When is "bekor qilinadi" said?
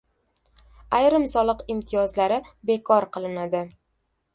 2.71-3.67